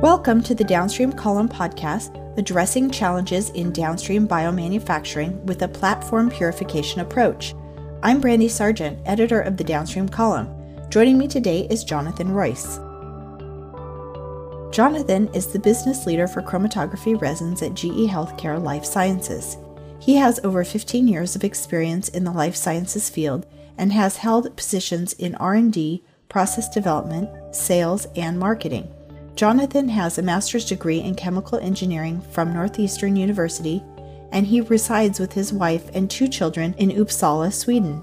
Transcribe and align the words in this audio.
Welcome 0.00 0.42
to 0.44 0.54
the 0.54 0.64
Downstream 0.64 1.12
Column 1.12 1.46
podcast, 1.46 2.38
addressing 2.38 2.90
challenges 2.90 3.50
in 3.50 3.70
downstream 3.70 4.26
biomanufacturing 4.26 5.38
with 5.42 5.60
a 5.60 5.68
platform 5.68 6.30
purification 6.30 7.02
approach. 7.02 7.54
I'm 8.02 8.18
Brandy 8.18 8.48
Sargent, 8.48 8.98
editor 9.04 9.42
of 9.42 9.58
the 9.58 9.64
Downstream 9.64 10.08
Column. 10.08 10.48
Joining 10.88 11.18
me 11.18 11.28
today 11.28 11.66
is 11.68 11.84
Jonathan 11.84 12.32
Royce. 12.32 12.78
Jonathan 14.74 15.28
is 15.34 15.48
the 15.48 15.60
business 15.62 16.06
leader 16.06 16.26
for 16.26 16.40
chromatography 16.40 17.20
resins 17.20 17.60
at 17.60 17.74
GE 17.74 18.08
Healthcare 18.08 18.58
Life 18.58 18.86
Sciences. 18.86 19.58
He 19.98 20.16
has 20.16 20.40
over 20.42 20.64
15 20.64 21.08
years 21.08 21.36
of 21.36 21.44
experience 21.44 22.08
in 22.08 22.24
the 22.24 22.32
life 22.32 22.56
sciences 22.56 23.10
field 23.10 23.44
and 23.76 23.92
has 23.92 24.16
held 24.16 24.56
positions 24.56 25.12
in 25.12 25.34
R&D, 25.34 26.02
process 26.30 26.70
development, 26.70 27.28
sales, 27.54 28.06
and 28.16 28.38
marketing. 28.38 28.90
Jonathan 29.40 29.88
has 29.88 30.18
a 30.18 30.22
master's 30.22 30.66
degree 30.66 31.00
in 31.00 31.14
chemical 31.14 31.58
engineering 31.60 32.20
from 32.20 32.52
Northeastern 32.52 33.16
University, 33.16 33.82
and 34.32 34.46
he 34.46 34.60
resides 34.60 35.18
with 35.18 35.32
his 35.32 35.50
wife 35.50 35.88
and 35.94 36.10
two 36.10 36.28
children 36.28 36.74
in 36.74 36.90
Uppsala, 36.90 37.50
Sweden. 37.50 38.02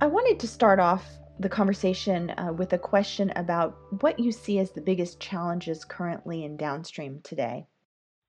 I 0.00 0.06
wanted 0.06 0.38
to 0.38 0.46
start 0.46 0.78
off 0.78 1.04
the 1.40 1.48
conversation 1.48 2.30
uh, 2.38 2.52
with 2.52 2.74
a 2.74 2.78
question 2.78 3.32
about 3.34 3.76
what 3.98 4.20
you 4.20 4.30
see 4.30 4.60
as 4.60 4.70
the 4.70 4.80
biggest 4.80 5.18
challenges 5.18 5.84
currently 5.84 6.44
in 6.44 6.56
downstream 6.56 7.22
today. 7.24 7.66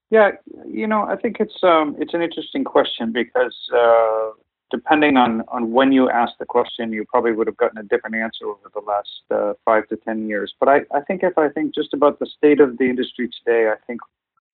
Yeah, 0.09 0.31
you 0.67 0.87
know, 0.87 1.03
I 1.03 1.17
think 1.17 1.37
it's 1.39 1.61
um, 1.61 1.95
it's 1.99 2.15
an 2.15 2.23
interesting 2.23 2.63
question 2.63 3.11
because 3.11 3.55
uh, 3.77 4.31
depending 4.73 5.17
on, 5.17 5.43
on 5.49 5.71
when 5.71 5.91
you 5.91 6.09
asked 6.09 6.39
the 6.39 6.45
question, 6.45 6.91
you 6.91 7.05
probably 7.05 7.31
would 7.31 7.45
have 7.45 7.57
gotten 7.57 7.77
a 7.77 7.83
different 7.83 8.15
answer 8.15 8.47
over 8.47 8.71
the 8.73 8.81
last 8.81 9.21
uh, 9.29 9.53
five 9.63 9.87
to 9.87 9.95
10 9.95 10.27
years. 10.27 10.51
But 10.59 10.67
I, 10.67 10.77
I 10.91 11.01
think 11.01 11.21
if 11.21 11.37
I 11.37 11.49
think 11.49 11.75
just 11.75 11.93
about 11.93 12.17
the 12.17 12.25
state 12.25 12.59
of 12.59 12.79
the 12.79 12.85
industry 12.85 13.29
today, 13.37 13.69
I 13.69 13.75
think 13.85 14.01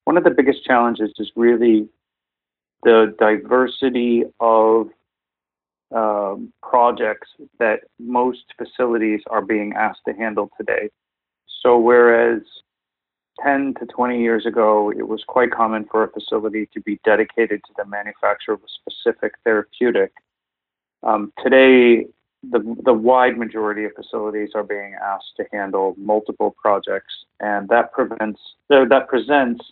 one 0.03 0.17
of 0.17 0.25
the 0.25 0.31
biggest 0.31 0.65
challenges 0.65 1.11
is 1.17 1.31
really 1.37 1.87
the 2.83 3.15
diversity 3.17 4.25
of 4.41 4.89
um, 5.95 6.51
projects 6.61 7.29
that 7.59 7.79
most 7.97 8.43
facilities 8.57 9.21
are 9.29 9.41
being 9.41 9.71
asked 9.73 10.01
to 10.05 10.13
handle 10.13 10.51
today. 10.57 10.89
So, 11.61 11.79
whereas 11.79 12.41
10 13.43 13.75
to 13.79 13.85
20 13.85 14.21
years 14.21 14.45
ago, 14.45 14.91
it 14.91 15.07
was 15.07 15.23
quite 15.27 15.51
common 15.51 15.85
for 15.91 16.03
a 16.03 16.11
facility 16.11 16.67
to 16.73 16.81
be 16.81 16.99
dedicated 17.03 17.61
to 17.65 17.73
the 17.77 17.85
manufacture 17.85 18.53
of 18.53 18.61
a 18.61 18.91
specific 18.91 19.33
therapeutic. 19.43 20.11
Um, 21.03 21.31
today, 21.43 22.07
the, 22.43 22.75
the 22.83 22.93
wide 22.93 23.37
majority 23.37 23.85
of 23.85 23.91
facilities 23.95 24.49
are 24.55 24.63
being 24.63 24.95
asked 25.01 25.33
to 25.37 25.45
handle 25.51 25.95
multiple 25.97 26.55
projects, 26.61 27.13
and 27.39 27.67
that 27.69 27.91
prevents 27.91 28.39
that 28.69 29.07
presents 29.09 29.65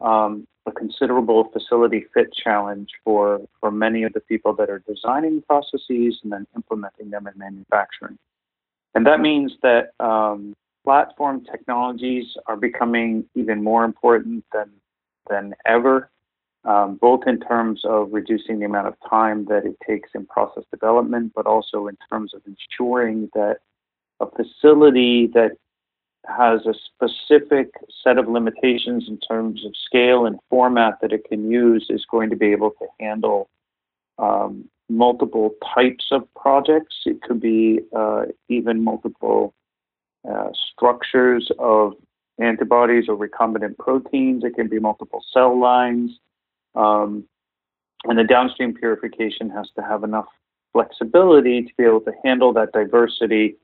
um, 0.00 0.46
a 0.66 0.72
considerable 0.72 1.50
facility 1.52 2.06
fit 2.14 2.32
challenge 2.32 2.90
for 3.04 3.40
for 3.60 3.70
many 3.70 4.04
of 4.04 4.12
the 4.12 4.20
people 4.20 4.52
that 4.54 4.70
are 4.70 4.82
designing 4.86 5.42
processes 5.42 6.18
and 6.22 6.32
then 6.32 6.46
implementing 6.54 7.10
them 7.10 7.26
in 7.26 7.36
manufacturing. 7.36 8.18
And 8.94 9.06
that 9.06 9.20
means 9.20 9.52
that 9.62 9.90
um, 10.00 10.54
platform 10.86 11.44
technologies 11.44 12.26
are 12.46 12.56
becoming 12.56 13.24
even 13.34 13.62
more 13.62 13.84
important 13.84 14.44
than 14.52 14.70
than 15.28 15.52
ever, 15.66 16.08
um, 16.64 16.96
both 17.00 17.22
in 17.26 17.40
terms 17.40 17.80
of 17.84 18.12
reducing 18.12 18.60
the 18.60 18.64
amount 18.64 18.86
of 18.86 18.94
time 19.10 19.44
that 19.46 19.66
it 19.66 19.76
takes 19.84 20.10
in 20.14 20.24
process 20.26 20.62
development, 20.70 21.32
but 21.34 21.44
also 21.44 21.88
in 21.88 21.96
terms 22.08 22.32
of 22.32 22.40
ensuring 22.46 23.28
that 23.34 23.56
a 24.20 24.26
facility 24.30 25.26
that 25.34 25.50
has 26.28 26.60
a 26.66 26.74
specific 26.88 27.72
set 28.04 28.18
of 28.18 28.28
limitations 28.28 29.06
in 29.08 29.18
terms 29.18 29.64
of 29.66 29.72
scale 29.84 30.24
and 30.26 30.38
format 30.48 30.94
that 31.00 31.12
it 31.12 31.24
can 31.28 31.50
use 31.50 31.86
is 31.90 32.06
going 32.08 32.30
to 32.30 32.36
be 32.36 32.52
able 32.52 32.70
to 32.70 32.86
handle 33.00 33.48
um, 34.20 34.64
multiple 34.88 35.50
types 35.74 36.06
of 36.12 36.22
projects. 36.34 36.94
It 37.04 37.20
could 37.22 37.40
be 37.40 37.80
uh, 37.94 38.26
even 38.48 38.84
multiple 38.84 39.52
uh, 40.28 40.48
structures 40.72 41.50
of 41.58 41.94
antibodies 42.38 43.08
or 43.08 43.16
recombinant 43.16 43.78
proteins. 43.78 44.44
It 44.44 44.54
can 44.54 44.68
be 44.68 44.78
multiple 44.78 45.24
cell 45.32 45.58
lines. 45.58 46.18
Um, 46.74 47.24
and 48.04 48.18
the 48.18 48.24
downstream 48.24 48.74
purification 48.74 49.50
has 49.50 49.68
to 49.76 49.82
have 49.82 50.04
enough 50.04 50.26
flexibility 50.72 51.62
to 51.62 51.72
be 51.78 51.84
able 51.84 52.00
to 52.02 52.12
handle 52.24 52.52
that 52.52 52.72
diversity. 52.72 53.56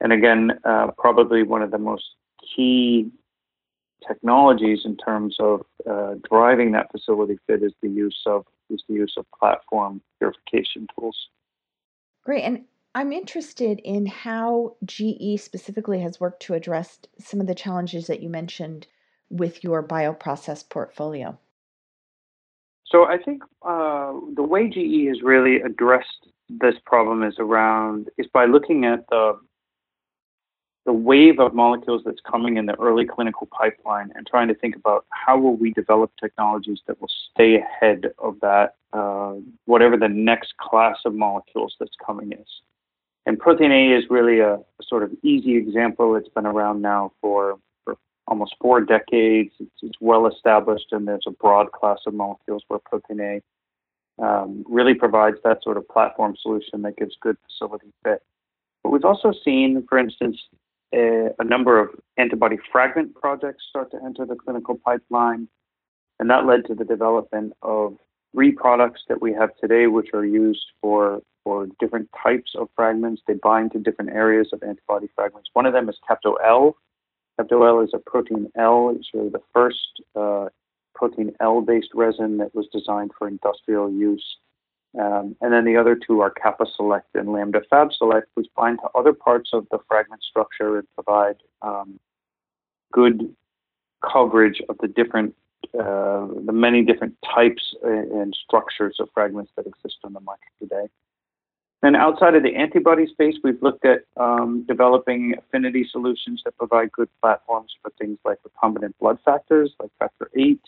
And 0.00 0.12
again, 0.12 0.58
uh, 0.64 0.88
probably 0.98 1.42
one 1.42 1.62
of 1.62 1.70
the 1.70 1.78
most 1.78 2.04
key 2.54 3.10
technologies 4.06 4.80
in 4.84 4.96
terms 4.96 5.36
of 5.38 5.62
uh, 5.88 6.14
driving 6.28 6.72
that 6.72 6.90
facility 6.90 7.38
fit 7.46 7.62
is 7.62 7.72
the 7.82 7.88
use 7.88 8.20
of 8.26 8.44
is 8.68 8.82
the 8.88 8.94
use 8.94 9.14
of 9.16 9.26
platform 9.38 10.00
purification 10.18 10.86
tools. 10.98 11.16
Great. 12.24 12.42
And 12.42 12.64
I'm 12.94 13.12
interested 13.12 13.80
in 13.84 14.04
how 14.06 14.76
GE 14.84 15.40
specifically 15.40 16.00
has 16.00 16.20
worked 16.20 16.42
to 16.42 16.54
address 16.54 16.98
some 17.18 17.40
of 17.40 17.46
the 17.46 17.54
challenges 17.54 18.06
that 18.08 18.22
you 18.22 18.28
mentioned 18.28 18.86
with 19.30 19.64
your 19.64 19.82
bioprocess 19.82 20.68
portfolio. 20.68 21.38
So 22.84 23.06
I 23.06 23.16
think 23.16 23.42
uh, 23.62 24.12
the 24.34 24.42
way 24.42 24.68
GE 24.68 25.08
has 25.08 25.22
really 25.22 25.62
addressed 25.62 26.28
this 26.50 26.74
problem 26.84 27.22
is 27.22 27.36
around 27.38 28.10
is 28.18 28.26
by 28.26 28.44
looking 28.44 28.84
at 28.84 29.08
the 29.08 29.38
the 30.84 30.92
wave 30.92 31.38
of 31.38 31.54
molecules 31.54 32.02
that's 32.04 32.20
coming 32.28 32.56
in 32.56 32.66
the 32.66 32.74
early 32.80 33.06
clinical 33.06 33.46
pipeline 33.56 34.10
and 34.16 34.26
trying 34.26 34.48
to 34.48 34.54
think 34.54 34.74
about 34.74 35.06
how 35.10 35.38
will 35.38 35.54
we 35.54 35.70
develop 35.72 36.10
technologies 36.20 36.80
that 36.88 37.00
will 37.00 37.10
stay 37.30 37.56
ahead 37.56 38.12
of 38.18 38.38
that 38.40 38.74
uh, 38.92 39.34
whatever 39.66 39.96
the 39.96 40.08
next 40.08 40.56
class 40.56 40.98
of 41.04 41.14
molecules 41.14 41.76
that's 41.78 41.94
coming 42.04 42.32
is. 42.32 42.48
And 43.24 43.38
protein 43.38 43.70
A 43.70 43.96
is 43.96 44.04
really 44.10 44.40
a, 44.40 44.54
a, 44.54 44.82
sort 44.82 45.02
of 45.02 45.12
easy 45.22 45.56
example. 45.56 46.16
It's 46.16 46.28
been 46.28 46.46
around 46.46 46.82
now 46.82 47.12
for, 47.20 47.56
for 47.84 47.96
almost 48.26 48.56
four 48.60 48.80
decades. 48.80 49.52
It's, 49.60 49.70
it's, 49.82 49.96
well 50.00 50.26
established, 50.26 50.86
and 50.90 51.06
there's 51.06 51.24
a 51.26 51.30
broad 51.30 51.70
class 51.72 51.98
of 52.06 52.14
molecules 52.14 52.64
where 52.66 52.80
protein 52.80 53.20
A 53.20 54.24
um, 54.24 54.64
really 54.68 54.94
provides 54.94 55.36
that 55.44 55.62
sort 55.62 55.76
of 55.76 55.88
platform 55.88 56.34
solution 56.40 56.82
that 56.82 56.96
gives 56.96 57.14
good 57.20 57.36
facility 57.46 57.92
fit. 58.04 58.22
But 58.82 58.90
we've 58.90 59.04
also 59.04 59.32
seen, 59.44 59.86
for 59.88 59.98
instance, 59.98 60.38
a, 60.92 61.28
a 61.38 61.44
number 61.44 61.78
of 61.78 61.90
antibody 62.18 62.56
fragment 62.70 63.14
projects 63.14 63.64
start 63.68 63.92
to 63.92 63.98
enter 64.04 64.26
the 64.26 64.34
clinical 64.34 64.78
pipeline, 64.84 65.48
and 66.18 66.28
that 66.28 66.44
led 66.44 66.66
to 66.66 66.74
the 66.74 66.84
development 66.84 67.52
of 67.62 67.96
three 68.34 68.50
products 68.50 69.02
that 69.08 69.22
we 69.22 69.32
have 69.32 69.50
today, 69.60 69.86
which 69.86 70.08
are 70.12 70.24
used 70.24 70.64
for 70.80 71.22
for 71.44 71.66
different 71.80 72.08
types 72.22 72.52
of 72.56 72.68
fragments. 72.76 73.22
They 73.26 73.34
bind 73.34 73.72
to 73.72 73.78
different 73.78 74.10
areas 74.10 74.50
of 74.52 74.62
antibody 74.62 75.08
fragments. 75.14 75.50
One 75.52 75.66
of 75.66 75.72
them 75.72 75.88
is 75.88 75.96
Capto-L. 76.08 76.76
Capto-L 77.40 77.80
is 77.80 77.90
a 77.94 77.98
protein 77.98 78.50
L. 78.56 78.94
It's 78.96 79.08
really 79.14 79.30
the 79.30 79.42
first 79.52 80.02
uh, 80.14 80.48
protein 80.94 81.32
L-based 81.40 81.90
resin 81.94 82.38
that 82.38 82.54
was 82.54 82.66
designed 82.72 83.12
for 83.18 83.28
industrial 83.28 83.90
use. 83.90 84.36
Um, 85.00 85.36
and 85.40 85.52
then 85.52 85.64
the 85.64 85.76
other 85.76 85.96
two 85.96 86.20
are 86.20 86.30
Kappa 86.30 86.66
Select 86.76 87.08
and 87.14 87.32
Lambda 87.32 87.62
Fab 87.70 87.92
Select, 87.96 88.28
which 88.34 88.48
bind 88.56 88.78
to 88.82 88.88
other 88.94 89.14
parts 89.14 89.50
of 89.52 89.66
the 89.70 89.78
fragment 89.88 90.22
structure 90.22 90.78
and 90.78 90.86
provide 90.94 91.36
um, 91.62 91.98
good 92.92 93.34
coverage 94.02 94.60
of 94.68 94.76
the 94.78 94.88
different, 94.88 95.34
uh, 95.74 96.26
the 96.44 96.52
many 96.52 96.82
different 96.82 97.16
types 97.34 97.74
and 97.82 98.36
structures 98.44 98.96
of 99.00 99.08
fragments 99.14 99.50
that 99.56 99.66
exist 99.66 99.96
on 100.04 100.12
the 100.12 100.20
market 100.20 100.50
today. 100.60 100.88
And 101.84 101.96
outside 101.96 102.36
of 102.36 102.44
the 102.44 102.54
antibody 102.54 103.08
space, 103.08 103.34
we've 103.42 103.60
looked 103.60 103.84
at 103.84 104.04
um, 104.16 104.64
developing 104.68 105.34
affinity 105.36 105.86
solutions 105.90 106.40
that 106.44 106.56
provide 106.56 106.92
good 106.92 107.08
platforms 107.20 107.72
for 107.82 107.90
things 107.98 108.18
like 108.24 108.38
recombinant 108.46 108.94
blood 109.00 109.18
factors, 109.24 109.72
like 109.80 109.90
factor 109.98 110.30
VIII, 110.32 110.60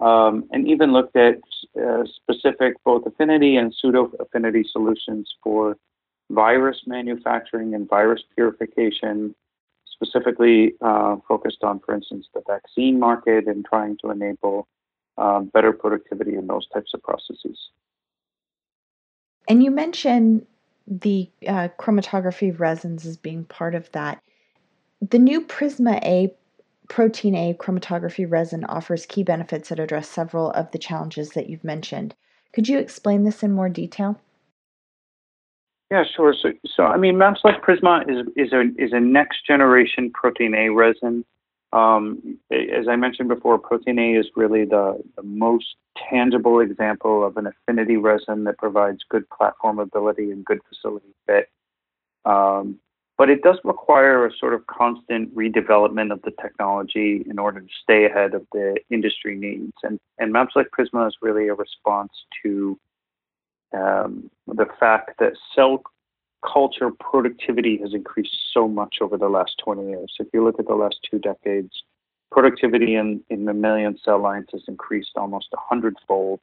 um, 0.00 0.44
and 0.52 0.68
even 0.68 0.92
looked 0.92 1.16
at 1.16 1.36
uh, 1.82 2.04
specific 2.04 2.74
both 2.84 3.06
affinity 3.06 3.56
and 3.56 3.74
pseudo 3.74 4.12
affinity 4.20 4.64
solutions 4.70 5.32
for 5.42 5.78
virus 6.30 6.82
manufacturing 6.86 7.74
and 7.74 7.88
virus 7.88 8.22
purification, 8.34 9.34
specifically 9.90 10.74
uh, 10.82 11.16
focused 11.26 11.62
on, 11.62 11.80
for 11.80 11.94
instance, 11.94 12.26
the 12.34 12.42
vaccine 12.46 12.98
market 12.98 13.46
and 13.46 13.64
trying 13.64 13.96
to 14.02 14.10
enable 14.10 14.68
um, 15.16 15.46
better 15.54 15.72
productivity 15.72 16.34
in 16.34 16.46
those 16.46 16.66
types 16.68 16.92
of 16.92 17.02
processes. 17.02 17.58
And 19.48 19.62
you 19.62 19.70
mentioned 19.70 20.46
the 20.86 21.30
uh, 21.46 21.68
chromatography 21.78 22.58
resins 22.58 23.06
as 23.06 23.16
being 23.16 23.44
part 23.44 23.74
of 23.74 23.90
that. 23.92 24.22
The 25.00 25.18
new 25.18 25.42
Prisma 25.42 26.02
A 26.02 26.34
protein 26.88 27.34
A 27.34 27.54
chromatography 27.54 28.30
resin 28.30 28.64
offers 28.64 29.06
key 29.06 29.22
benefits 29.22 29.68
that 29.68 29.80
address 29.80 30.08
several 30.08 30.50
of 30.50 30.70
the 30.70 30.78
challenges 30.78 31.30
that 31.30 31.48
you've 31.48 31.64
mentioned. 31.64 32.14
Could 32.52 32.68
you 32.68 32.78
explain 32.78 33.24
this 33.24 33.42
in 33.42 33.52
more 33.52 33.68
detail? 33.68 34.20
Yeah, 35.90 36.04
sure. 36.16 36.34
So, 36.40 36.52
so 36.66 36.84
I 36.84 36.96
mean, 36.96 37.16
MabSelect 37.16 37.60
Prisma 37.60 38.02
is 38.08 38.26
is 38.36 38.52
a 38.52 38.62
is 38.78 38.92
a 38.92 39.00
next 39.00 39.46
generation 39.46 40.10
protein 40.10 40.54
A 40.54 40.70
resin. 40.70 41.24
Um, 41.74 42.38
as 42.52 42.86
I 42.88 42.94
mentioned 42.94 43.28
before, 43.28 43.58
protein 43.58 43.98
A 43.98 44.14
is 44.14 44.26
really 44.36 44.64
the, 44.64 45.02
the 45.16 45.24
most 45.24 45.74
tangible 46.08 46.60
example 46.60 47.26
of 47.26 47.36
an 47.36 47.48
affinity 47.48 47.96
resin 47.96 48.44
that 48.44 48.58
provides 48.58 49.00
good 49.08 49.28
platform 49.30 49.80
ability 49.80 50.30
and 50.30 50.44
good 50.44 50.60
facility 50.68 51.12
fit. 51.26 51.48
Um, 52.24 52.78
but 53.18 53.28
it 53.28 53.42
does 53.42 53.58
require 53.64 54.24
a 54.24 54.36
sort 54.36 54.54
of 54.54 54.66
constant 54.68 55.34
redevelopment 55.34 56.12
of 56.12 56.22
the 56.22 56.32
technology 56.40 57.24
in 57.28 57.38
order 57.40 57.60
to 57.60 57.68
stay 57.82 58.06
ahead 58.06 58.34
of 58.34 58.46
the 58.52 58.76
industry 58.90 59.36
needs. 59.36 59.72
And, 59.82 59.98
and 60.18 60.32
Like 60.32 60.68
Prisma 60.76 61.08
is 61.08 61.16
really 61.22 61.48
a 61.48 61.54
response 61.54 62.12
to 62.44 62.78
um, 63.72 64.30
the 64.46 64.66
fact 64.78 65.18
that 65.18 65.32
cell 65.54 65.82
culture 66.44 66.90
productivity 66.90 67.78
has 67.78 67.94
increased 67.94 68.36
so 68.52 68.68
much 68.68 68.96
over 69.00 69.16
the 69.16 69.28
last 69.28 69.54
20 69.64 69.88
years. 69.88 70.14
If 70.18 70.28
you 70.32 70.44
look 70.44 70.58
at 70.58 70.66
the 70.66 70.74
last 70.74 70.98
two 71.08 71.18
decades, 71.18 71.72
productivity 72.30 72.96
in, 72.96 73.22
in 73.30 73.44
mammalian 73.44 73.98
cell 74.04 74.20
lines 74.20 74.48
has 74.52 74.62
increased 74.68 75.12
almost 75.16 75.48
a 75.52 75.56
hundredfold. 75.58 76.40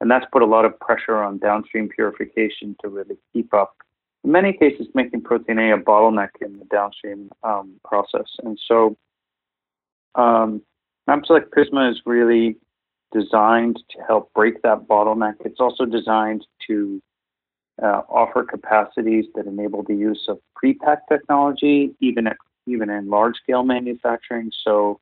And 0.00 0.10
that's 0.10 0.26
put 0.32 0.42
a 0.42 0.46
lot 0.46 0.64
of 0.64 0.78
pressure 0.80 1.22
on 1.22 1.38
downstream 1.38 1.88
purification 1.88 2.76
to 2.82 2.88
really 2.88 3.16
keep 3.32 3.52
up. 3.54 3.76
In 4.22 4.32
many 4.32 4.52
cases, 4.52 4.86
making 4.94 5.22
protein 5.22 5.58
A 5.58 5.74
a 5.74 5.78
bottleneck 5.78 6.30
in 6.40 6.58
the 6.58 6.64
downstream 6.66 7.30
um, 7.42 7.74
process. 7.84 8.26
And 8.42 8.58
so, 8.66 8.96
um, 10.14 10.62
MabSelect 11.08 11.48
Prisma 11.50 11.90
is 11.90 12.00
really 12.06 12.56
designed 13.12 13.82
to 13.90 14.02
help 14.06 14.32
break 14.34 14.62
that 14.62 14.88
bottleneck. 14.88 15.34
It's 15.44 15.60
also 15.60 15.84
designed 15.84 16.46
to 16.66 17.02
uh, 17.82 18.02
offer 18.08 18.44
capacities 18.44 19.26
that 19.34 19.46
enable 19.46 19.82
the 19.82 19.94
use 19.94 20.24
of 20.28 20.38
pre-pack 20.54 21.08
technology, 21.08 21.94
even 22.00 22.26
at, 22.26 22.36
even 22.66 22.90
in 22.90 23.08
large-scale 23.08 23.64
manufacturing. 23.64 24.50
So, 24.62 25.00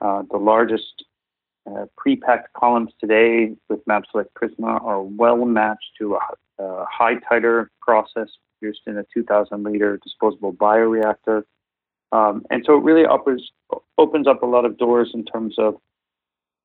uh, 0.00 0.22
the 0.30 0.36
largest 0.36 1.04
uh, 1.70 1.86
pre-packed 1.96 2.52
columns 2.54 2.90
today 3.00 3.54
with 3.68 3.84
MabSelect 3.86 4.26
Prisma 4.36 4.82
are 4.82 5.02
well 5.02 5.44
matched 5.44 5.92
to 5.98 6.16
a, 6.16 6.62
a 6.62 6.84
high 6.90 7.16
titer 7.16 7.68
process 7.80 8.28
produced 8.58 8.82
in 8.86 8.98
a 8.98 9.04
2,000 9.14 9.62
liter 9.62 9.98
disposable 9.98 10.52
bioreactor. 10.52 11.44
Um, 12.10 12.44
and 12.50 12.62
so 12.66 12.76
it 12.76 12.82
really 12.82 13.04
offers, 13.04 13.50
opens 13.96 14.26
up 14.26 14.42
a 14.42 14.46
lot 14.46 14.64
of 14.64 14.76
doors 14.76 15.10
in 15.14 15.24
terms 15.24 15.54
of 15.58 15.76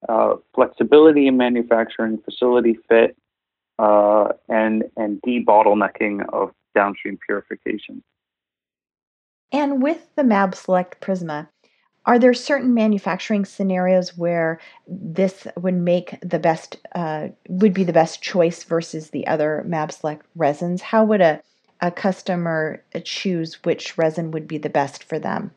uh, 0.09 0.35
flexibility 0.53 1.27
in 1.27 1.37
manufacturing, 1.37 2.17
facility 2.23 2.77
fit, 2.89 3.15
uh, 3.79 4.29
and 4.49 4.83
and 4.95 5.21
debottlenecking 5.21 6.27
of 6.33 6.51
downstream 6.75 7.17
purification. 7.25 8.03
And 9.51 9.81
with 9.81 10.13
the 10.15 10.23
MabSelect 10.23 10.99
Prisma, 10.99 11.47
are 12.05 12.19
there 12.19 12.33
certain 12.33 12.73
manufacturing 12.73 13.45
scenarios 13.45 14.17
where 14.17 14.59
this 14.87 15.47
would 15.57 15.75
make 15.75 16.17
the 16.21 16.39
best 16.39 16.77
uh, 16.95 17.29
would 17.49 17.73
be 17.73 17.83
the 17.83 17.93
best 17.93 18.21
choice 18.21 18.63
versus 18.63 19.09
the 19.09 19.27
other 19.27 19.65
MabSelect 19.67 20.21
resins? 20.35 20.81
How 20.81 21.03
would 21.05 21.21
a 21.21 21.41
a 21.79 21.91
customer 21.91 22.83
choose 23.03 23.63
which 23.63 23.97
resin 23.97 24.31
would 24.31 24.47
be 24.47 24.57
the 24.57 24.69
best 24.69 25.03
for 25.03 25.19
them? 25.19 25.51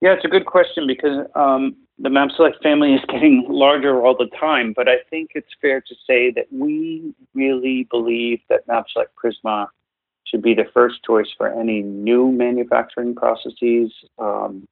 Yeah, 0.00 0.12
it's 0.12 0.24
a 0.24 0.28
good 0.28 0.46
question 0.46 0.86
because 0.86 1.26
um, 1.34 1.76
the 1.98 2.08
MabSelect 2.08 2.62
family 2.62 2.94
is 2.94 3.00
getting 3.08 3.46
larger 3.48 4.04
all 4.04 4.16
the 4.16 4.30
time, 4.38 4.72
but 4.74 4.88
I 4.88 4.96
think 5.10 5.30
it's 5.34 5.48
fair 5.60 5.80
to 5.80 5.94
say 6.06 6.30
that 6.32 6.46
we 6.52 7.14
really 7.34 7.86
believe 7.90 8.40
that 8.48 8.66
MabSelect 8.66 9.12
Prisma 9.22 9.68
should 10.24 10.42
be 10.42 10.54
the 10.54 10.66
first 10.72 11.02
choice 11.04 11.28
for 11.36 11.48
any 11.48 11.82
new 11.82 12.32
manufacturing 12.32 13.14
processes. 13.14 13.92
Um, 14.18 14.66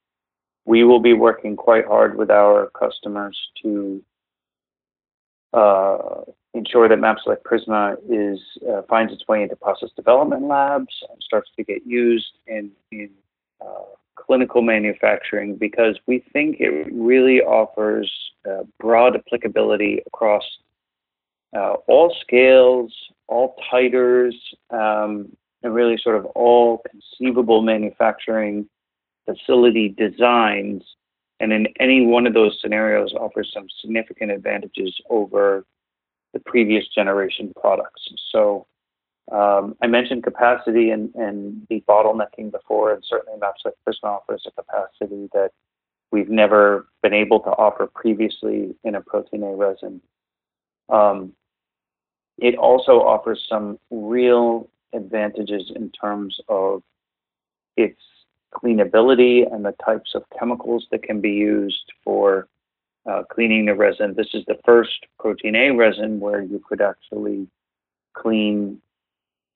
we 0.64 0.84
will 0.84 1.00
be 1.00 1.12
working 1.12 1.56
quite 1.56 1.86
hard 1.86 2.16
with 2.16 2.30
our 2.30 2.70
customers 2.78 3.38
to 3.62 4.02
uh, 5.52 6.22
ensure 6.54 6.88
that 6.88 6.98
MabSelect 6.98 7.42
Prisma 7.44 7.96
is 8.08 8.40
uh, 8.69 8.82
finds 8.88 9.12
its 9.12 9.26
way 9.28 9.42
into 9.42 9.56
process 9.56 9.90
development 9.96 10.44
labs 10.44 10.94
and 11.10 11.19
starts 11.22 11.50
to 11.56 11.64
get 11.64 11.86
used 11.86 12.38
in 12.46 12.70
in 12.90 13.10
uh, 13.60 13.84
clinical 14.16 14.62
manufacturing 14.62 15.56
because 15.56 15.98
we 16.06 16.24
think 16.32 16.56
it 16.60 16.88
really 16.92 17.40
offers 17.40 18.10
uh, 18.48 18.62
broad 18.78 19.16
applicability 19.16 20.00
across 20.06 20.42
uh, 21.56 21.74
all 21.86 22.14
scales, 22.20 22.92
all 23.28 23.56
titers, 23.72 24.32
um, 24.70 25.28
and 25.62 25.74
really 25.74 25.96
sort 26.02 26.16
of 26.16 26.24
all 26.26 26.82
conceivable 26.90 27.62
manufacturing 27.62 28.68
facility 29.26 29.88
designs. 29.88 30.82
And 31.40 31.52
in 31.52 31.66
any 31.80 32.06
one 32.06 32.26
of 32.26 32.34
those 32.34 32.58
scenarios, 32.60 33.12
offers 33.14 33.50
some 33.52 33.66
significant 33.80 34.30
advantages 34.30 34.94
over 35.10 35.64
the 36.32 36.40
previous 36.40 36.84
generation 36.88 37.52
products. 37.60 38.02
So 38.30 38.66
um, 39.30 39.76
I 39.80 39.86
mentioned 39.86 40.24
capacity 40.24 40.90
and, 40.90 41.14
and 41.14 41.66
debottlenecking 41.70 42.50
before, 42.50 42.92
and 42.92 43.04
certainly 43.06 43.38
MabSelect 43.38 43.74
Prisma 43.86 44.19
offers 44.19 44.44
a 44.46 44.50
capacity 44.50 45.28
that 45.32 45.50
we've 46.10 46.28
never 46.28 46.88
been 47.02 47.14
able 47.14 47.40
to 47.40 47.50
offer 47.50 47.86
previously 47.86 48.74
in 48.84 48.94
a 48.94 49.00
protein 49.00 49.42
A 49.44 49.54
resin. 49.54 50.00
Um, 50.88 51.32
it 52.38 52.56
also 52.56 53.00
offers 53.02 53.44
some 53.48 53.78
real 53.90 54.69
advantages 54.92 55.70
in 55.74 55.90
terms 55.90 56.38
of 56.48 56.82
its 57.76 58.00
cleanability 58.52 59.50
and 59.50 59.64
the 59.64 59.74
types 59.84 60.14
of 60.14 60.24
chemicals 60.38 60.86
that 60.90 61.02
can 61.02 61.20
be 61.20 61.30
used 61.30 61.92
for 62.04 62.48
uh, 63.10 63.22
cleaning 63.30 63.66
the 63.66 63.74
resin. 63.74 64.14
This 64.14 64.34
is 64.34 64.44
the 64.46 64.58
first 64.64 65.06
protein 65.19 65.56
A 65.56 65.70
resin 65.70 66.20
where 66.20 66.42
you 66.42 66.62
could 66.69 66.82
actually 66.82 67.46
clean 68.14 68.80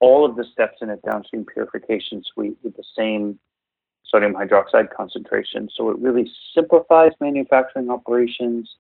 all 0.01 0.25
of 0.25 0.37
the 0.37 0.45
steps 0.53 0.79
in 0.83 0.91
a 0.91 0.97
downstream 0.99 1.45
purification 1.45 2.23
suite 2.33 2.57
with 2.63 2.77
the 2.77 2.85
same 2.97 3.39
sodium 4.05 4.35
hydroxide 4.35 4.89
concentration. 4.95 5.69
So 5.75 5.91
it 5.91 5.99
really 5.99 6.31
simplifies 6.55 7.13
manufacturing 7.21 7.91
operations, 7.91 8.71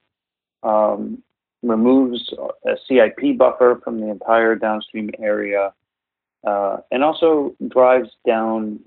um, 0.62 1.22
removes 1.62 2.32
a 2.66 2.76
CIP 2.86 3.36
buffer 3.38 3.80
from 3.82 4.00
the 4.00 4.08
entire 4.08 4.54
downstream 4.54 5.10
area, 5.18 5.72
uh, 6.46 6.78
and 6.90 7.02
also 7.02 7.56
drives 7.68 8.10
down 8.26 8.80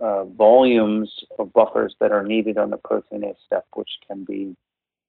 uh, 0.00 0.24
volumes 0.24 1.12
of 1.38 1.52
buffers 1.52 1.94
that 2.00 2.12
are 2.12 2.24
needed 2.24 2.58
on 2.58 2.70
the 2.70 2.76
protein 2.76 3.24
A 3.24 3.34
step, 3.46 3.66
which 3.74 3.90
can 4.06 4.24
be 4.24 4.56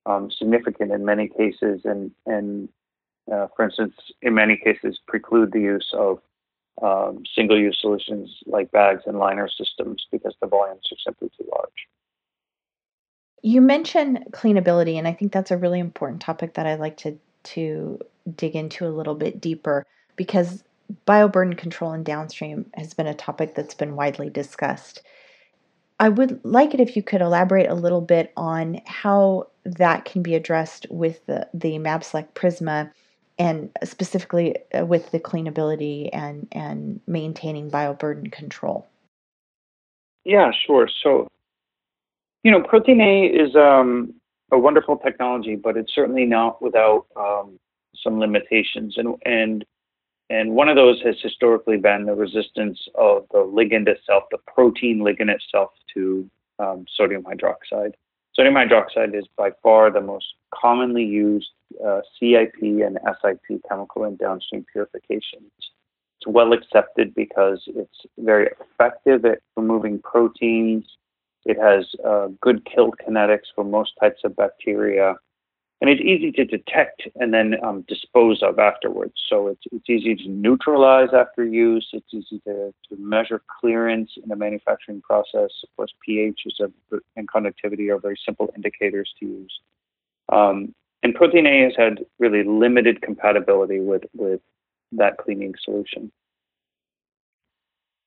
um, 0.06 0.30
significant 0.38 0.92
in 0.92 1.06
many 1.06 1.28
cases, 1.28 1.82
and 1.86 2.12
and 2.26 2.70
uh, 3.32 3.48
for 3.56 3.66
instance, 3.66 3.94
in 4.22 4.36
many 4.36 4.58
cases, 4.58 5.00
preclude 5.08 5.52
the 5.52 5.60
use 5.60 5.92
of 5.94 6.20
um, 6.82 7.24
single-use 7.36 7.78
solutions 7.80 8.30
like 8.46 8.72
bags 8.72 9.04
and 9.06 9.18
liner 9.18 9.50
systems 9.50 10.06
because 10.12 10.36
the 10.42 10.48
volumes 10.48 10.88
are 10.92 10.98
simply 11.06 11.30
too 11.38 11.48
large. 11.52 11.88
You 13.42 13.62
mentioned 13.62 14.26
cleanability, 14.32 14.96
and 14.96 15.08
I 15.08 15.14
think 15.14 15.32
that's 15.32 15.52
a 15.52 15.58
really 15.58 15.80
important 15.80 16.22
topic 16.22 16.56
that 16.56 16.66
I'd 16.66 16.80
like 16.80 16.98
to 16.98 17.18
to 17.44 18.00
dig 18.36 18.56
into 18.56 18.88
a 18.88 18.90
little 18.90 19.14
bit 19.14 19.40
deeper 19.40 19.86
because 20.16 20.64
bioburden 21.08 21.56
control 21.56 21.92
and 21.92 22.04
downstream 22.04 22.66
has 22.74 22.94
been 22.94 23.08
a 23.08 23.14
topic 23.14 23.54
that's 23.54 23.76
been 23.76 23.96
widely 23.96 24.30
discussed. 24.30 25.02
I 26.00 26.10
would 26.10 26.44
like 26.44 26.74
it 26.74 26.80
if 26.80 26.96
you 26.96 27.04
could 27.04 27.22
elaborate 27.22 27.70
a 27.70 27.76
little 27.76 28.02
bit 28.02 28.34
on 28.36 28.82
how 28.86 29.48
that 29.64 30.06
can 30.06 30.22
be 30.22 30.36
addressed 30.36 30.88
with 30.90 31.26
the, 31.26 31.48
the 31.54 31.74
MabSelect 31.74 32.34
Prisma 32.34 32.92
and 33.38 33.70
specifically 33.84 34.56
uh, 34.74 34.86
with 34.86 35.12
the 35.12 35.20
cleanability 35.20 36.10
and 36.14 36.48
and 36.52 37.02
maintaining 37.08 37.70
bioburden 37.70 38.32
control? 38.32 38.88
Yeah, 40.24 40.52
sure. 40.66 40.90
So, 41.04 41.28
you 42.44 42.52
know, 42.52 42.64
Protein 42.64 43.02
A 43.02 43.26
is 43.26 43.56
um, 43.56 44.14
a 44.52 44.58
wonderful 44.58 44.98
technology, 44.98 45.56
but 45.56 45.78
it's 45.78 45.94
certainly 45.94 46.26
not 46.26 46.62
without 46.62 47.06
um, 47.16 47.60
some 48.04 48.20
limitations, 48.20 48.96
and 48.98 49.16
and 49.26 49.66
and 50.30 50.52
one 50.56 50.70
of 50.70 50.76
those 50.76 51.02
has 51.04 51.16
historically 51.22 51.78
been 51.78 52.06
the 52.06 52.16
resistance 52.16 52.80
of 52.96 53.26
the 53.32 53.40
ligand 53.40 53.88
itself, 53.88 54.24
the 54.32 54.40
protein 54.48 55.00
ligand 55.00 55.30
itself, 55.30 55.70
to 55.94 56.30
um, 56.60 56.86
sodium 56.96 57.24
hydroxide. 57.24 57.94
Sodium 58.36 58.56
hydroxide 58.56 59.18
is 59.18 59.26
by 59.38 59.52
far 59.64 59.90
the 59.90 60.02
most 60.02 60.26
commonly 60.54 61.06
used 61.06 61.52
uh, 61.86 62.02
CIP 62.20 62.56
and 62.62 63.00
SIP 63.22 63.62
chemical 63.70 64.04
in 64.04 64.18
downstream 64.18 64.66
purifications. 64.72 65.52
It's 65.58 66.28
well 66.28 66.52
accepted 66.52 67.16
because 67.16 67.64
it's 67.68 68.00
very 68.18 68.50
effective 68.60 69.24
at 69.24 69.40
removing 69.56 70.00
proteins. 70.00 70.86
It 71.46 71.58
has 71.62 71.86
uh, 72.06 72.28
good 72.42 72.66
kill 72.66 72.92
kinetics 72.92 73.48
for 73.56 73.64
most 73.64 73.94
types 74.02 74.22
of 74.26 74.36
bacteria. 74.36 75.16
And 75.82 75.90
it's 75.90 76.02
easy 76.02 76.32
to 76.32 76.46
detect 76.46 77.04
and 77.16 77.34
then 77.34 77.56
um, 77.64 77.84
dispose 77.88 78.42
of 78.42 78.60
afterwards. 78.60 79.14
So 79.30 79.48
it's, 79.48 79.62
it's 79.72 79.90
easy 79.90 80.16
to 80.16 80.30
neutralize 80.30 81.10
after 81.14 81.46
use. 81.46 81.88
It's 81.92 82.14
easy 82.14 82.40
to, 82.46 82.74
to 82.90 82.98
measure 82.98 83.42
clearance 83.60 84.12
in 84.22 84.30
the 84.30 84.36
manufacturing 84.36 85.02
process. 85.02 85.52
Of 85.64 85.70
course, 85.76 85.94
pH 86.04 86.42
is 86.46 86.60
a, 86.62 86.98
and 87.18 87.28
conductivity 87.28 87.90
are 87.90 88.00
very 88.00 88.18
simple 88.26 88.52
indicators 88.56 89.14
to 89.20 89.26
use. 89.26 89.60
Um, 90.32 90.74
and 91.04 91.14
Protein 91.14 91.46
A 91.46 91.64
has 91.64 91.74
had 91.78 92.06
really 92.20 92.44
limited 92.44 93.02
compatibility 93.02 93.80
with, 93.80 94.04
with 94.16 94.42
that 94.94 95.18
cleaning 95.18 95.54
solution. 95.64 96.12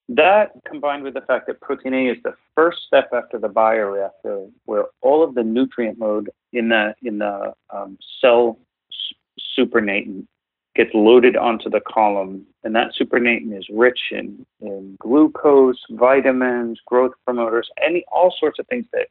That 0.08 0.52
combined 0.66 1.04
with 1.04 1.14
the 1.14 1.20
fact 1.20 1.46
that 1.48 1.60
protein 1.60 1.92
A 1.92 2.10
is 2.10 2.16
the 2.25 2.34
first 2.54 2.78
step 2.87 3.10
after 3.12 3.38
the 3.38 3.48
bioreactor, 3.48 4.50
where 4.64 4.87
all 5.02 5.22
of 5.22 5.34
the 5.34 5.44
nutrient 5.44 5.98
load 5.98 6.30
in 6.52 6.69
the 6.69 6.95
in 7.02 7.19
the 7.19 7.52
um, 7.71 7.99
cell 8.21 8.59
supernatant 9.59 10.26
gets 10.75 10.90
loaded 10.95 11.37
onto 11.37 11.69
the 11.69 11.81
column, 11.81 12.47
and 12.62 12.75
that 12.76 12.93
supernatant 12.95 13.57
is 13.57 13.67
rich 13.71 13.99
in, 14.12 14.47
in 14.61 14.97
glucose, 15.00 15.81
vitamins, 15.90 16.78
growth 16.87 17.12
promoters, 17.25 17.69
any 17.85 18.05
all 18.12 18.33
sorts 18.38 18.59
of 18.59 18.67
things 18.69 18.87
that 18.93 19.09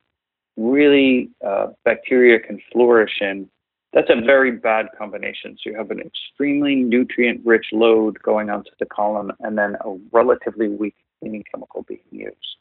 really 0.55 1.29
uh, 1.45 1.67
bacteria 1.83 2.39
can 2.39 2.59
flourish 2.71 3.19
in 3.21 3.49
that's 3.93 4.09
a 4.09 4.21
very 4.21 4.51
bad 4.51 4.87
combination. 4.97 5.57
So 5.57 5.69
you 5.69 5.77
have 5.77 5.91
an 5.91 5.99
extremely 5.99 6.75
nutrient 6.75 7.41
rich 7.45 7.67
load 7.71 8.21
going 8.21 8.49
onto 8.49 8.69
the 8.79 8.85
column 8.85 9.31
and 9.39 9.57
then 9.57 9.75
a 9.83 9.97
relatively 10.11 10.67
weak 10.67 10.95
cleaning 11.19 11.43
chemical 11.51 11.83
being 11.87 11.99
used. 12.11 12.57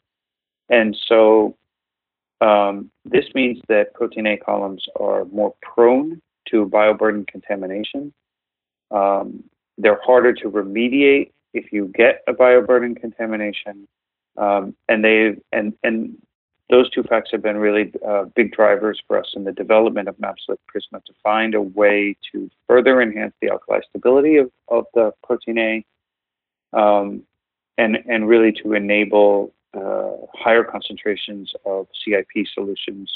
And 0.69 0.97
so 1.07 1.55
um, 2.41 2.91
this 3.05 3.25
means 3.33 3.59
that 3.67 3.93
protein 3.93 4.27
A 4.27 4.37
columns 4.37 4.85
are 4.99 5.25
more 5.25 5.53
prone 5.61 6.21
to 6.49 6.65
bioburden 6.67 7.27
contamination. 7.27 8.13
Um, 8.91 9.43
they're 9.77 9.99
harder 10.03 10.33
to 10.33 10.49
remediate 10.49 11.31
if 11.53 11.71
you 11.71 11.91
get 11.95 12.21
a 12.27 12.33
bioburden 12.33 12.99
contamination. 12.99 13.87
Um, 14.37 14.75
and 14.87 15.03
they 15.03 15.35
and 15.51 15.73
and 15.83 16.15
those 16.69 16.89
two 16.91 17.03
facts 17.03 17.29
have 17.31 17.41
been 17.41 17.57
really 17.57 17.91
uh, 18.05 18.25
big 18.35 18.51
drivers 18.51 19.01
for 19.07 19.17
us 19.17 19.31
in 19.35 19.43
the 19.45 19.53
development 19.53 20.09
of 20.09 20.17
MabSelect 20.17 20.57
Prisma 20.69 21.03
to 21.05 21.13
find 21.23 21.55
a 21.55 21.61
way 21.61 22.17
to 22.31 22.49
further 22.67 23.01
enhance 23.01 23.33
the 23.41 23.49
alkali 23.49 23.79
stability 23.89 24.35
of, 24.35 24.51
of 24.67 24.85
the 24.93 25.13
protein 25.23 25.57
A 25.57 25.85
um, 26.77 27.23
and, 27.77 27.97
and 28.07 28.27
really 28.27 28.51
to 28.63 28.73
enable 28.73 29.53
higher 29.73 30.63
concentrations 30.63 31.51
of 31.65 31.87
CIP 32.03 32.45
solutions. 32.53 33.11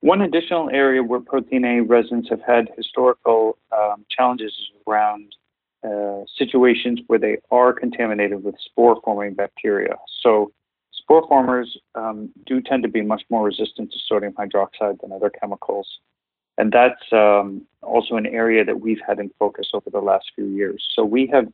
One 0.00 0.20
additional 0.20 0.70
area 0.70 1.02
where 1.02 1.20
protein 1.20 1.64
A 1.64 1.80
resins 1.80 2.28
have 2.30 2.40
had 2.46 2.68
historical 2.76 3.58
um, 3.72 4.04
challenges 4.10 4.52
is 4.52 4.68
around 4.86 5.34
uh, 5.82 6.24
situations 6.36 7.00
where 7.08 7.18
they 7.18 7.38
are 7.50 7.72
contaminated 7.72 8.44
with 8.44 8.54
spore 8.60 9.00
forming 9.04 9.34
bacteria. 9.34 9.96
So 10.22 10.52
Spore 11.08 11.26
formers 11.26 11.78
um, 11.94 12.28
do 12.44 12.60
tend 12.60 12.82
to 12.82 12.88
be 12.88 13.00
much 13.00 13.22
more 13.30 13.42
resistant 13.42 13.90
to 13.92 13.98
sodium 14.06 14.34
hydroxide 14.34 15.00
than 15.00 15.10
other 15.10 15.30
chemicals. 15.30 15.88
And 16.58 16.70
that's 16.70 17.00
um, 17.12 17.62
also 17.82 18.16
an 18.16 18.26
area 18.26 18.62
that 18.62 18.80
we've 18.80 19.00
had 19.06 19.18
in 19.18 19.30
focus 19.38 19.70
over 19.72 19.88
the 19.88 20.00
last 20.00 20.26
few 20.34 20.44
years. 20.44 20.86
So 20.94 21.04
we 21.04 21.26
have 21.32 21.46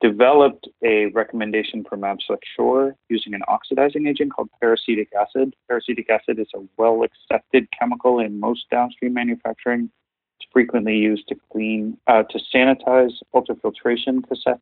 developed 0.00 0.66
a 0.82 1.06
recommendation 1.06 1.84
for 1.88 1.96
MabSelect 1.96 2.42
Sure 2.56 2.94
using 3.08 3.34
an 3.34 3.42
oxidizing 3.48 4.06
agent 4.06 4.32
called 4.32 4.48
peracetic 4.62 5.08
acid. 5.18 5.54
Peracetic 5.70 6.08
acid 6.08 6.38
is 6.38 6.48
a 6.54 6.60
well 6.76 7.02
accepted 7.02 7.68
chemical 7.78 8.18
in 8.18 8.40
most 8.40 8.68
downstream 8.70 9.12
manufacturing. 9.12 9.90
It's 10.38 10.48
frequently 10.52 10.96
used 10.96 11.28
to 11.28 11.36
clean, 11.52 11.98
uh, 12.06 12.22
to 12.24 12.40
sanitize 12.54 13.12
ultrafiltration 13.34 14.22
cassettes. 14.26 14.60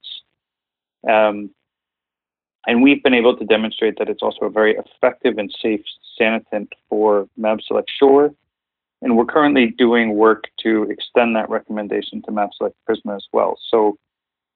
Um, 1.08 1.50
and 2.66 2.82
we've 2.82 3.02
been 3.02 3.14
able 3.14 3.36
to 3.36 3.44
demonstrate 3.44 3.98
that 3.98 4.08
it's 4.08 4.22
also 4.22 4.46
a 4.46 4.50
very 4.50 4.76
effective 4.76 5.38
and 5.38 5.54
safe 5.62 5.80
sanitant 6.20 6.68
for 6.88 7.28
MabSelect 7.38 7.86
Sure. 7.98 8.34
And 9.00 9.16
we're 9.16 9.26
currently 9.26 9.68
doing 9.78 10.14
work 10.16 10.44
to 10.64 10.82
extend 10.90 11.36
that 11.36 11.48
recommendation 11.48 12.20
to 12.22 12.32
MabSelect 12.32 12.74
Prisma 12.88 13.14
as 13.14 13.24
well. 13.32 13.56
So 13.70 13.96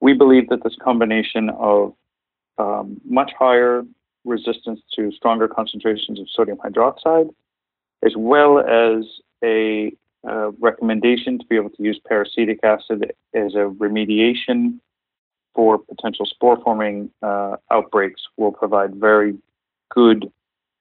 we 0.03 0.11
believe 0.11 0.49
that 0.49 0.61
this 0.65 0.75
combination 0.83 1.49
of 1.51 1.93
um, 2.57 2.99
much 3.05 3.31
higher 3.39 3.83
resistance 4.25 4.81
to 4.93 5.13
stronger 5.13 5.47
concentrations 5.47 6.19
of 6.19 6.27
sodium 6.29 6.57
hydroxide, 6.57 7.33
as 8.05 8.11
well 8.17 8.59
as 8.59 9.05
a 9.45 9.93
uh, 10.27 10.51
recommendation 10.59 11.39
to 11.39 11.45
be 11.45 11.55
able 11.55 11.69
to 11.69 11.81
use 11.81 11.97
peracetic 12.05 12.59
acid 12.63 13.13
as 13.33 13.55
a 13.55 13.65
remediation 13.83 14.77
for 15.55 15.77
potential 15.79 16.25
spore 16.25 16.61
forming 16.61 17.09
uh, 17.21 17.55
outbreaks 17.71 18.23
will 18.35 18.51
provide 18.51 18.93
very 18.95 19.33
good 19.89 20.29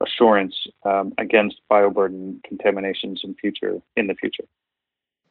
assurance 0.04 0.66
um, 0.84 1.12
against 1.18 1.60
bioburden 1.70 2.42
contaminations 2.42 3.20
in 3.22 3.34
future 3.34 3.80
in 3.96 4.08
the 4.08 4.14
future. 4.14 4.44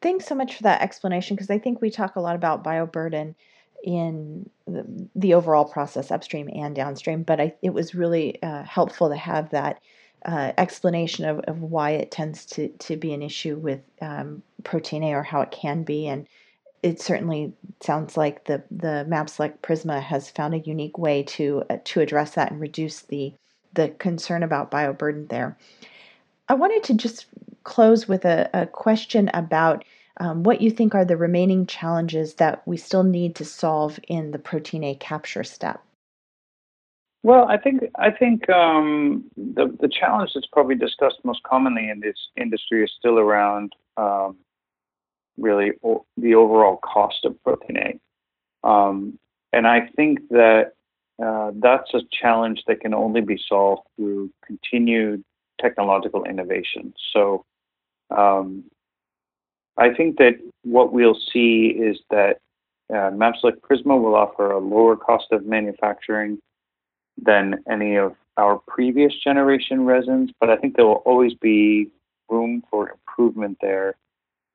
Thanks 0.00 0.24
so 0.24 0.34
much 0.34 0.56
for 0.56 0.62
that 0.62 0.80
explanation 0.80 1.36
because 1.36 1.50
I 1.50 1.58
think 1.58 1.82
we 1.82 1.90
talk 1.90 2.16
a 2.16 2.20
lot 2.20 2.36
about 2.36 2.64
bioburden 2.64 3.34
in 3.82 4.48
the, 4.66 5.08
the 5.14 5.34
overall 5.34 5.64
process 5.64 6.10
upstream 6.10 6.48
and 6.54 6.74
downstream, 6.74 7.22
but 7.22 7.40
I, 7.40 7.54
it 7.62 7.70
was 7.70 7.94
really 7.94 8.42
uh, 8.42 8.62
helpful 8.64 9.08
to 9.08 9.16
have 9.16 9.50
that 9.50 9.80
uh, 10.24 10.52
explanation 10.56 11.24
of, 11.24 11.40
of 11.40 11.60
why 11.62 11.90
it 11.90 12.10
tends 12.10 12.46
to, 12.46 12.68
to 12.68 12.96
be 12.96 13.12
an 13.12 13.22
issue 13.22 13.56
with 13.56 13.80
um, 14.00 14.42
protein 14.62 15.02
A 15.02 15.14
or 15.14 15.22
how 15.22 15.40
it 15.40 15.50
can 15.50 15.82
be 15.82 16.06
and 16.06 16.26
it 16.82 17.00
certainly 17.00 17.52
sounds 17.80 18.16
like 18.16 18.44
the 18.44 18.62
the 18.70 19.06
MabSelect 19.08 19.58
Prisma 19.62 20.02
has 20.02 20.30
found 20.30 20.54
a 20.54 20.58
unique 20.58 20.98
way 20.98 21.22
to 21.22 21.62
uh, 21.70 21.78
to 21.84 22.00
address 22.00 22.34
that 22.34 22.50
and 22.50 22.60
reduce 22.60 23.02
the 23.02 23.32
the 23.72 23.88
concern 23.90 24.42
about 24.42 24.70
bioburden 24.70 25.28
there. 25.28 25.56
I 26.48 26.54
wanted 26.54 26.82
to 26.84 26.94
just 26.94 27.26
close 27.64 28.08
with 28.08 28.24
a, 28.24 28.50
a 28.52 28.66
question 28.66 29.30
about 29.32 29.84
um, 30.18 30.42
what 30.42 30.60
you 30.60 30.70
think 30.70 30.94
are 30.94 31.04
the 31.04 31.16
remaining 31.16 31.66
challenges 31.66 32.34
that 32.34 32.66
we 32.66 32.76
still 32.76 33.02
need 33.02 33.34
to 33.36 33.44
solve 33.44 33.98
in 34.08 34.30
the 34.30 34.38
protein 34.38 34.84
A 34.84 34.94
capture 34.94 35.44
step. 35.44 35.82
Well, 37.22 37.46
I 37.48 37.56
think 37.56 37.84
I 37.96 38.10
think 38.10 38.50
um, 38.50 39.24
the 39.36 39.74
the 39.80 39.88
challenge 39.88 40.32
that's 40.34 40.46
probably 40.52 40.74
discussed 40.74 41.20
most 41.24 41.42
commonly 41.44 41.88
in 41.88 42.00
this 42.00 42.16
industry 42.36 42.82
is 42.82 42.92
still 42.98 43.18
around 43.18 43.74
um, 43.96 44.36
really 45.38 45.72
o- 45.84 46.04
the 46.16 46.34
overall 46.34 46.78
cost 46.78 47.24
of 47.24 47.40
protein 47.44 47.76
A. 47.76 48.68
Um, 48.68 49.18
and 49.52 49.66
I 49.66 49.88
think 49.94 50.28
that 50.30 50.72
uh, 51.22 51.52
that's 51.54 51.94
a 51.94 52.00
challenge 52.10 52.64
that 52.66 52.80
can 52.80 52.92
only 52.92 53.20
be 53.20 53.40
solved 53.48 53.82
through 53.96 54.30
continued 54.44 55.22
technological 55.60 56.24
innovation. 56.24 56.92
So 57.12 57.44
um, 58.10 58.64
I 59.76 59.92
think 59.94 60.18
that 60.18 60.38
what 60.62 60.92
we'll 60.92 61.18
see 61.32 61.68
is 61.68 61.98
that 62.10 62.38
uh, 62.90 63.10
MabSelect 63.10 63.60
Prisma 63.60 64.00
will 64.00 64.14
offer 64.14 64.50
a 64.50 64.58
lower 64.58 64.96
cost 64.96 65.26
of 65.32 65.46
manufacturing 65.46 66.38
than 67.20 67.62
any 67.70 67.96
of 67.96 68.14
our 68.36 68.60
previous 68.66 69.12
generation 69.22 69.84
resins, 69.84 70.30
but 70.40 70.50
I 70.50 70.56
think 70.56 70.76
there 70.76 70.86
will 70.86 71.02
always 71.06 71.34
be 71.34 71.88
room 72.28 72.62
for 72.70 72.90
improvement 72.90 73.58
there 73.60 73.94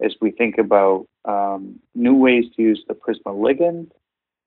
as 0.02 0.16
we 0.22 0.32
think 0.32 0.58
about 0.58 1.08
um, 1.26 1.80
new 1.96 2.16
ways 2.16 2.46
to 2.56 2.62
use 2.62 2.84
the 2.88 2.94
Prisma 2.94 3.36
ligand 3.36 3.92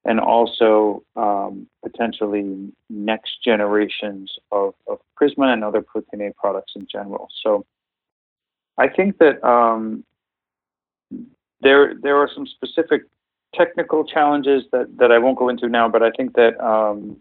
and 0.04 0.18
also 0.18 1.02
um, 1.16 1.66
potentially 1.82 2.72
next 2.88 3.42
generations 3.44 4.32
of, 4.50 4.74
of, 4.86 4.98
Prisma 5.20 5.52
and 5.52 5.62
other 5.62 5.82
Protein 5.82 6.22
A 6.22 6.32
products 6.32 6.72
in 6.74 6.86
general. 6.90 7.28
So 7.42 7.66
I 8.78 8.88
think 8.88 9.18
that 9.18 9.44
um, 9.46 10.04
there 11.60 11.94
there 12.02 12.16
are 12.16 12.28
some 12.34 12.46
specific 12.46 13.02
technical 13.54 14.04
challenges 14.04 14.64
that, 14.72 14.86
that 14.98 15.10
I 15.10 15.18
won't 15.18 15.38
go 15.38 15.48
into 15.48 15.68
now, 15.68 15.88
but 15.88 16.02
I 16.02 16.10
think 16.12 16.34
that 16.34 16.58
um, 16.64 17.16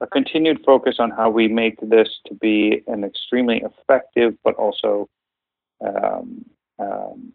a 0.00 0.06
continued 0.06 0.60
focus 0.66 0.96
on 0.98 1.10
how 1.10 1.30
we 1.30 1.46
make 1.46 1.78
this 1.80 2.08
to 2.26 2.34
be 2.34 2.82
an 2.88 3.04
extremely 3.04 3.62
effective 3.62 4.34
but 4.44 4.54
also 4.56 5.08
um, 5.84 6.44
um, 6.78 7.32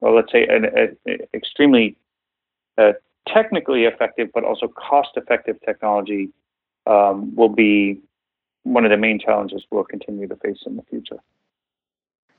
well, 0.00 0.14
let's 0.14 0.32
say, 0.32 0.46
an, 0.46 0.96
extremely 1.34 1.96
uh, 2.78 2.92
technically 3.28 3.84
effective 3.84 4.28
but 4.32 4.44
also 4.44 4.68
cost-effective 4.68 5.56
technology 5.64 6.30
um, 6.86 7.34
will 7.34 7.48
be 7.48 8.00
one 8.62 8.84
of 8.84 8.90
the 8.90 8.96
main 8.96 9.18
challenges 9.18 9.64
we'll 9.70 9.84
continue 9.84 10.26
to 10.26 10.36
face 10.36 10.58
in 10.66 10.76
the 10.76 10.82
future. 10.82 11.18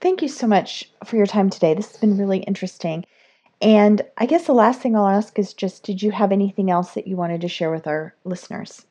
Thank 0.01 0.23
you 0.23 0.27
so 0.27 0.47
much 0.47 0.89
for 1.05 1.15
your 1.15 1.27
time 1.27 1.51
today. 1.51 1.75
This 1.75 1.91
has 1.91 1.97
been 1.97 2.17
really 2.17 2.39
interesting. 2.39 3.05
And 3.61 4.01
I 4.17 4.25
guess 4.25 4.47
the 4.47 4.53
last 4.53 4.81
thing 4.81 4.95
I'll 4.95 5.07
ask 5.07 5.37
is 5.37 5.53
just 5.53 5.83
did 5.83 6.01
you 6.01 6.09
have 6.09 6.31
anything 6.31 6.71
else 6.71 6.95
that 6.95 7.05
you 7.05 7.15
wanted 7.15 7.41
to 7.41 7.47
share 7.47 7.69
with 7.69 7.85
our 7.85 8.15
listeners? 8.23 8.87